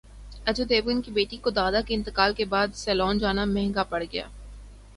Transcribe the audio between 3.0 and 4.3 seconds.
جانا مہنگا پڑ گیا